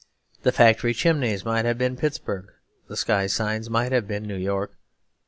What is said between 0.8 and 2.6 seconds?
chimneys might have been Pittsburg;